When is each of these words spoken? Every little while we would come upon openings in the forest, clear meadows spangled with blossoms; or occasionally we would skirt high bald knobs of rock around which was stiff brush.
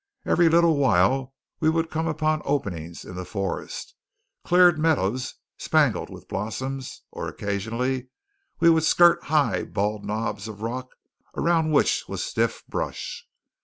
Every 0.25 0.49
little 0.49 0.77
while 0.77 1.35
we 1.59 1.69
would 1.69 1.91
come 1.91 2.07
upon 2.07 2.41
openings 2.43 3.05
in 3.05 3.13
the 3.13 3.23
forest, 3.23 3.93
clear 4.43 4.75
meadows 4.75 5.35
spangled 5.59 6.09
with 6.09 6.27
blossoms; 6.27 7.03
or 7.11 7.27
occasionally 7.27 8.09
we 8.59 8.71
would 8.71 8.81
skirt 8.83 9.25
high 9.25 9.61
bald 9.63 10.03
knobs 10.03 10.47
of 10.47 10.63
rock 10.63 10.95
around 11.37 11.69
which 11.71 12.05
was 12.07 12.25
stiff 12.25 12.63
brush. 12.65 13.27